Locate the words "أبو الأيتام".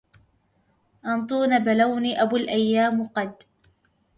2.21-3.05